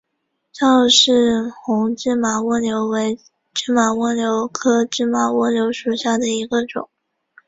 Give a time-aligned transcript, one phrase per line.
[0.51, 3.19] 赵氏红芝麻蜗牛为
[3.53, 6.89] 芝麻蜗牛科芝麻蜗牛属下的一个种。